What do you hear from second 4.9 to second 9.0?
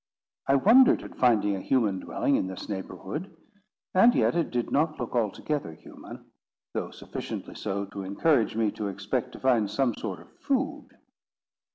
look altogether human, though sufficiently so to encourage me to